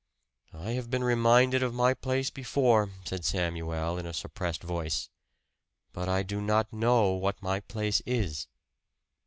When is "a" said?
4.07-4.13